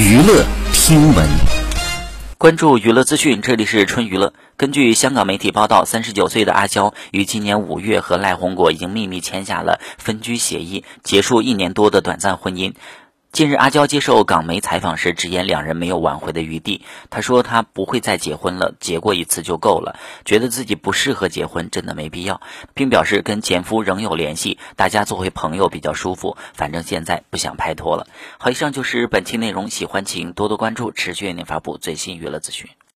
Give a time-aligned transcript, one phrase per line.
[0.00, 1.28] 娱乐听闻，
[2.38, 4.32] 关注娱乐资讯，这里是春娱乐。
[4.56, 12.72] 根据香港媒体报道，三十九岁的阿娇于今年五月和赖宏国已经秘密签下了分居协议，结束一年多的短暂婚姻。
[13.32, 16.84] 近日，阿娇接受港媒采访时直言，两人没有挽回的余地。
[17.10, 22.40] 她说：“她不会再结婚了，结过一次就够了，觉得自己不适合结婚，真的没必要。”
[22.74, 26.36] 并表示跟前夫仍有联系，大家作为朋友比较舒服。
[26.54, 28.08] 反正现在不想拍拖了。
[28.36, 32.68] 好，以上就是本期内容，喜欢请多多关注，持续为您发布最新娱乐资讯。